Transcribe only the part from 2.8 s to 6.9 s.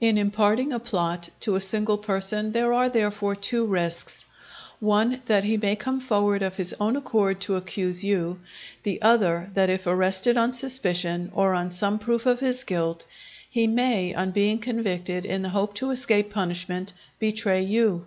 therefore, two risks: one, that he may come forward of his